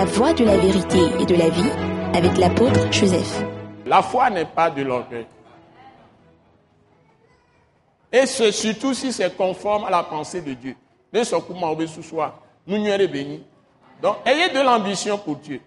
la 0.00 0.06
voie 0.06 0.32
de 0.32 0.46
la 0.46 0.56
vérité 0.56 0.98
et 1.20 1.26
de 1.26 1.34
la 1.34 1.50
vie 1.50 1.70
avec 2.14 2.38
l'apôtre 2.38 2.90
Joseph. 2.90 3.44
La 3.84 4.00
foi 4.00 4.30
n'est 4.30 4.46
pas 4.46 4.70
de 4.70 4.80
l'orgueil. 4.80 5.26
Et 8.10 8.24
c'est 8.24 8.50
surtout 8.50 8.94
si 8.94 9.12
c'est 9.12 9.36
conforme 9.36 9.84
à 9.84 9.90
la 9.90 10.02
pensée 10.02 10.40
de 10.40 10.54
Dieu. 10.54 10.74
Ne 11.12 11.22
ce 11.22 11.36
ce 11.86 12.00
soir, 12.00 12.38
nous 12.66 12.78
nous 12.78 13.08
bénis. 13.08 13.44
Donc, 14.00 14.16
ayez 14.24 14.48
de 14.48 14.60
l'ambition 14.60 15.18
pour 15.18 15.36
Dieu. 15.36 15.60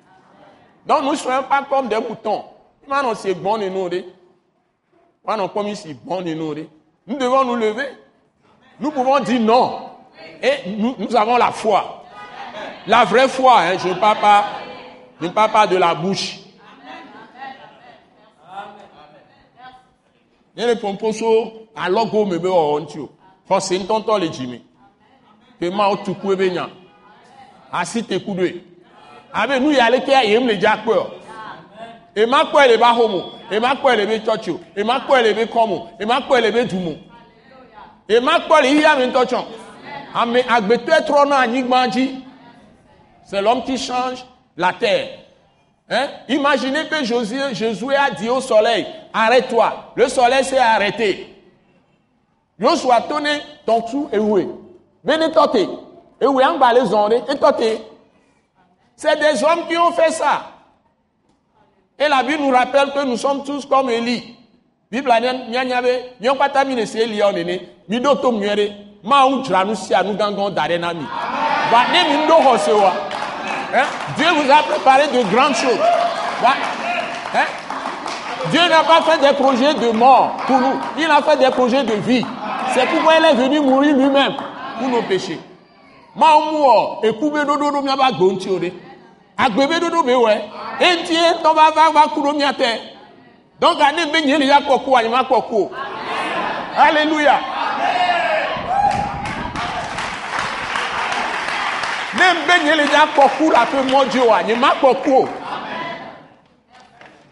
Donc, 0.88 1.04
nous 1.04 1.12
ne 1.12 1.16
soyons 1.16 1.44
pas 1.44 1.64
comme 1.70 1.88
des 1.88 2.00
moutons. 2.00 2.46
Maintenant, 2.88 3.14
c'est 3.14 3.36
bon 3.36 3.60
de 3.60 3.70
nous. 3.70 3.88
Maintenant, 5.24 5.48
comme 5.48 5.68
ici, 5.68 5.96
bon 6.04 6.24
de 6.24 6.34
nous. 6.34 6.56
Nous 7.06 7.18
devons 7.20 7.46
nous 7.46 7.56
lever. 7.56 7.90
Nous 8.80 8.90
pouvons 8.90 9.20
dire 9.20 9.42
non. 9.42 9.92
Et 10.42 10.72
nous 10.76 11.16
avons 11.16 11.38
la 11.38 11.52
foi. 11.52 12.03
La 12.86 13.06
vraie 13.06 13.30
foi, 13.30 13.62
hein, 13.62 13.78
je 13.82 13.88
ne 13.90 13.94
parle 13.94 14.20
pas, 14.20 14.46
je 15.22 15.28
ne 15.28 15.32
parle 15.32 15.52
pas 15.52 15.68
de 15.68 15.78
la 15.78 15.96
bouche. 15.96 16.40
nyɛ 20.56 20.76
pɔnpɔ 20.76 21.14
so 21.14 21.68
alɔgo 21.76 22.28
me 22.30 22.38
be 22.38 22.48
wɔwɔ 22.48 22.82
ŋuti 22.82 23.00
o 23.00 23.10
xɔse 23.50 23.80
ŋutɔŋutɔ 23.80 24.20
le 24.20 24.30
dzi 24.30 24.48
me 24.48 24.62
ke 25.60 25.72
mawo 25.74 25.96
tu 26.06 26.14
ku 26.14 26.32
ebe 26.32 26.52
nya. 26.52 26.70
Asi 27.72 28.04
te 28.04 28.20
ku 28.20 28.36
ɖoe 28.36 28.62
abe 29.34 29.60
nu 29.60 29.72
ya 29.72 29.90
leke 29.90 30.12
yem 30.30 30.46
le 30.48 30.58
dza 30.58 30.78
kpɔe 30.78 30.96
o 30.96 31.12
ema 32.16 32.46
kpɔe 32.46 32.68
le 32.68 32.78
ba 32.78 32.94
home 32.94 33.16
o 33.16 33.32
ema 33.52 33.76
kpɔe 33.76 33.98
le 33.98 34.06
be 34.06 34.20
tsɔtsi 34.20 34.52
o 34.52 34.60
ema 34.78 35.00
kpɔe 35.00 35.24
le 35.24 35.34
be 35.34 35.46
kɔm 35.46 35.72
o 35.72 35.90
ema 36.00 36.22
kpɔe 36.22 36.42
le 36.42 36.52
be 36.52 36.66
dum 36.66 36.88
o 36.88 36.96
ema 38.14 38.40
kpɔe 38.42 38.62
le 38.62 38.68
yíyá 38.70 38.96
mi 39.00 39.08
ŋutɔ 39.08 39.26
tsɔ 39.26 39.46
ame 40.14 40.44
agbetɔe 40.44 41.08
trɔ 41.08 41.28
na 41.28 41.38
anyigba 41.42 41.88
dzi 41.88 42.23
c'est 43.26 43.42
l'homme 43.42 43.64
qui 43.64 43.78
change 43.78 44.26
la 44.58 44.74
terre 44.74 45.24
Hein? 45.90 46.08
Imaginez 46.30 46.88
que 46.88 47.04
Josué, 47.04 47.54
Josué 47.54 47.96
a 47.96 48.10
dit 48.12 48.30
au 48.30 48.40
soleil, 48.42 48.86
arrête-toi. 49.14 49.92
Le 49.96 50.08
soleil 50.08 50.44
s'est 50.44 50.58
arrêté. 50.58 51.30
Josué 52.58 52.92
a 52.92 53.02
tourné 53.02 53.30
ton 53.66 53.82
trou 53.82 54.10
et 54.12 54.18
où 54.18 54.38
tote. 55.34 55.56
Et 56.22 56.26
où 56.26 56.40
est 56.40 56.74
les 56.74 56.94
ondes 56.94 57.14
et. 57.14 57.22
C'est 58.96 59.20
des 59.20 59.44
hommes 59.44 59.68
qui 59.68 59.78
ont 59.78 59.92
fait 59.92 60.12
ça. 60.12 60.44
Et 62.00 62.08
la 62.08 62.24
Bible 62.24 62.42
nous 62.44 62.52
rappelle 62.52 62.92
que 62.92 63.04
nous 63.06 63.18
sommes 63.18 63.44
tous 63.44 63.66
comme 63.66 63.90
Élie. 63.90 64.38
Bible. 64.90 65.12
Hein? 73.74 73.86
Dieu 74.18 74.28
vous 74.36 74.52
a 74.52 74.64
préparé 74.64 75.08
de 75.08 75.24
grandes 75.34 75.56
choses. 75.56 75.80
Hein? 76.46 77.46
Dieu 78.52 78.62
n'a 78.70 78.84
pas 78.84 79.02
fait 79.02 79.18
des 79.20 79.34
projets 79.34 79.74
de 79.74 79.92
mort 79.92 80.36
pour 80.46 80.60
nous. 80.60 80.80
Il 80.98 81.10
a 81.10 81.22
fait 81.22 81.38
des 81.38 81.50
projets 81.50 81.84
de 81.84 81.94
vie. 81.94 82.26
C'est 82.74 82.86
pourquoi 82.88 83.14
il 83.20 83.26
est 83.26 83.34
venu 83.34 83.60
mourir 83.62 83.96
lui-même 83.96 84.34
pour 84.80 84.90
nos 84.90 85.02
péchés. 85.04 85.40
Ma 86.16 86.36
omuo 86.36 87.00
ekube 87.02 87.46
dodo 87.46 87.72
do 87.72 87.82
miaba 87.82 88.12
gbonti 88.12 88.50
ode. 88.50 88.72
Agbebe 89.38 89.80
dodo 89.80 90.04
be 90.04 90.14
we. 90.14 90.34
Enti 90.80 91.16
to 91.42 91.54
ba 91.56 91.72
va 91.74 91.90
va 91.92 92.08
kuro 92.14 92.34
miate. 92.34 92.80
Donc 93.60 93.82
ane 93.82 94.12
be 94.12 94.22
nyeli 94.26 94.48
ya 94.48 94.62
koko 94.62 95.00
koko. 95.28 95.72
Alléluia. 96.78 97.53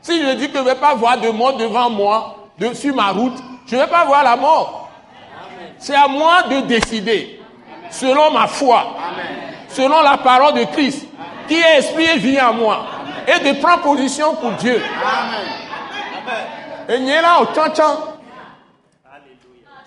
Si 0.02 0.22
je 0.22 0.32
dis 0.36 0.50
que 0.50 0.58
je 0.58 0.64
ne 0.64 0.66
vais 0.66 0.76
pas 0.76 0.96
voir 0.96 1.18
de 1.20 1.30
mort 1.30 1.58
devant 1.58 1.90
moi, 1.90 2.50
de, 2.58 2.74
sur 2.74 2.96
ma 2.96 3.10
route, 3.10 3.38
je 3.68 3.76
ne 3.76 3.82
vais 3.82 3.88
pas 3.88 4.06
voir 4.06 4.24
la 4.24 4.36
mort. 4.36 4.90
C'est 5.78 5.96
à 5.96 6.08
moi 6.08 6.44
de 6.44 6.62
décider, 6.62 7.40
selon 7.90 8.32
ma 8.32 8.48
foi, 8.48 8.96
selon 9.70 10.02
la 10.02 10.18
parole 10.18 10.54
de 10.54 10.64
Christ, 10.66 11.06
qui 11.48 11.56
est 11.56 11.78
esprit 11.80 12.06
et 12.06 12.18
vie 12.18 12.42
en 12.42 12.54
moi, 12.54 12.86
et 13.28 13.40
de 13.40 13.60
prendre 13.60 13.82
position 13.84 14.36
pour 14.36 14.52
Dieu. 14.54 14.82
Et 16.90 16.98
là 16.98 17.42
au 17.42 17.46
tchan 17.46 18.12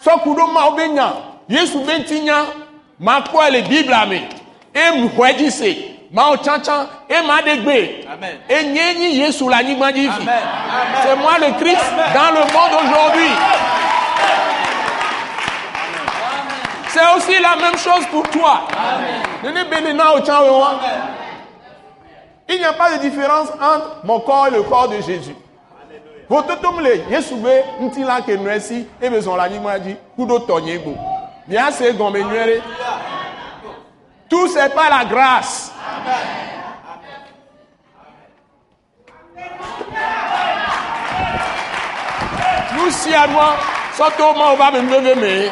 Sokudo 0.00 0.47
ma 0.49 0.69
obenya, 0.69 1.15
Yesu 1.49 1.78
bentinya, 1.78 2.44
ma 3.00 3.23
quoi 3.23 3.50
les 3.50 3.62
Bible 3.62 3.93
amé 3.93 4.28
emu 4.75 5.09
hwɛdzi 5.17 5.51
se 5.51 5.71
mawo 6.12 6.37
enye 8.49 8.95
nyi 8.95 9.19
yesu 9.21 9.51
anyigba 9.53 9.93
dzi 9.93 10.09
fi 10.11 10.29
c'est 11.03 11.17
moi 11.17 11.39
le 11.39 11.53
christ 11.61 11.93
dans 12.15 12.31
le 12.31 12.41
monde 12.53 12.85
aujourd'hui. 12.85 13.31
C'est 16.89 17.17
aussi 17.17 17.43
la 17.43 17.57
même 17.57 17.77
chose 17.77 18.07
pour 18.12 18.23
toi. 18.31 18.62
Nene 19.43 19.65
il 22.47 22.59
n'y 22.59 22.65
a 22.65 22.73
pas 22.75 22.93
de 22.93 22.99
différence 23.03 23.49
entre 23.55 23.97
mon 24.05 24.21
corps 24.21 24.47
et 24.49 24.51
le 24.51 24.62
corps 24.62 24.89
de 24.89 25.01
jésus. 25.01 25.35
Vototom 26.29 26.81
le 26.81 26.97
yesu 27.11 27.35
be 27.35 27.65
ŋuti 27.81 28.05
la 28.05 28.21
ke 28.23 28.37
nua 28.37 28.61
si 28.61 28.87
ebe 29.03 29.19
zɔn 29.21 29.37
le 29.37 29.43
anyigba 29.43 29.79
dzi 29.79 29.97
kudo 30.17 30.39
tɔnye 30.39 30.79
gbo 30.79 30.95
mia 31.49 31.71
se 31.71 31.93
gɔme 31.93 32.23
nyuie 32.25 32.45
ɖe. 32.47 32.62
Tout 34.34 34.49
c'est 34.49 34.75
pas 34.75 34.91
la 34.91 35.05
grâce. 35.05 35.71
Nous 42.77 42.91
si 42.91 43.15
à 43.15 43.28
moi, 43.28 43.55
surtout 43.94 44.25
on 44.25 44.56
va 44.56 44.73
me 44.73 45.21
mais. 45.21 45.50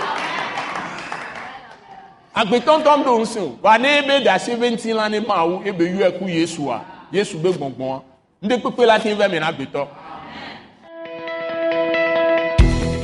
agbetɔntɔn 2.34 3.04
do 3.04 3.18
nsɛn 3.20 3.56
wa 3.62 3.78
ne 3.78 3.98
ebe 3.98 4.24
da 4.24 4.38
se 4.38 4.52
ebe 4.52 4.70
ŋti 4.70 4.92
la 4.94 5.08
ne 5.08 5.20
ma 5.20 5.44
wo 5.44 5.62
ebe 5.64 5.82
yu 5.84 5.98
ɛku 6.02 6.28
yesu 6.28 6.70
a 6.70 6.80
yesu 7.12 7.36
be 7.38 7.50
la 8.86 8.98
mi 9.28 9.38
na. 9.38 9.52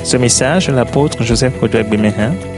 Ce 0.02 0.16
message, 0.16 0.70
l'apôtre 0.70 1.22
Joseph 1.22 1.60
Kodouak 1.60 1.88
Bemehin 1.90 2.57